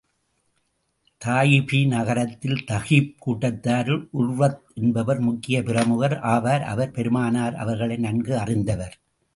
தாயிபு 1.25 1.79
நக்ரத்தில் 1.87 2.63
தகீப் 2.65 3.13
கூட்டத்தாரில், 3.25 4.07
உர்வத் 4.19 4.61
என்பவர் 4.73 5.19
முக்கியப் 5.19 5.65
பிரமுகர் 5.65 6.19
ஆவார். 6.19 6.61
அவர் 6.61 6.91
பெருமானார் 6.91 7.55
அவர்களை 7.55 7.97
நன்கு 7.97 8.37
அறிந்தவர். 8.37 8.99